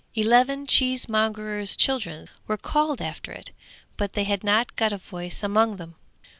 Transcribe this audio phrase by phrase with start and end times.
[0.15, 3.51] Eleven cheesemongers' children were called after it,
[3.97, 5.93] but they had not got a voice among them.